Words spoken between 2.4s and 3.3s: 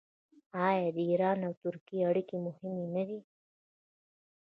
مهمې نه دي؟